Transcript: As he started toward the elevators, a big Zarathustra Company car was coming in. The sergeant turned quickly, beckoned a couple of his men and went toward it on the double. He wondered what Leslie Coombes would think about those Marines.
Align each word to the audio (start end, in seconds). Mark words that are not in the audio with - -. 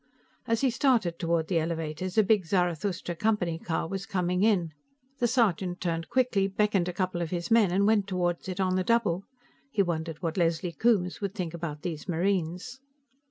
As 0.47 0.61
he 0.61 0.71
started 0.71 1.19
toward 1.19 1.47
the 1.47 1.59
elevators, 1.59 2.17
a 2.17 2.23
big 2.23 2.47
Zarathustra 2.47 3.15
Company 3.15 3.59
car 3.59 3.87
was 3.87 4.07
coming 4.07 4.41
in. 4.41 4.71
The 5.19 5.27
sergeant 5.27 5.79
turned 5.79 6.09
quickly, 6.09 6.47
beckoned 6.47 6.87
a 6.87 6.91
couple 6.91 7.21
of 7.21 7.29
his 7.29 7.51
men 7.51 7.69
and 7.69 7.85
went 7.85 8.07
toward 8.07 8.49
it 8.49 8.59
on 8.59 8.77
the 8.77 8.83
double. 8.83 9.25
He 9.69 9.83
wondered 9.83 10.19
what 10.19 10.37
Leslie 10.37 10.71
Coombes 10.73 11.21
would 11.21 11.35
think 11.35 11.53
about 11.53 11.83
those 11.83 12.07
Marines. 12.09 12.79